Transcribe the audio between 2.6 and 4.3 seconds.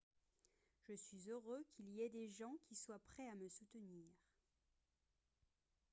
qui soient prêts à me soutenir